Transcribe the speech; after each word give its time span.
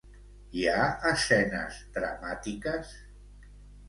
Hi 0.59 0.63
ha 0.69 0.77
escenes 1.09 1.77
dramàtiques? 1.97 2.95